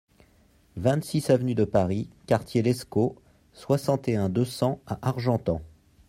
[0.77, 3.21] vingt-six avenue de Paris Qrt Lescot,
[3.53, 5.61] soixante et un, deux cents à Argentan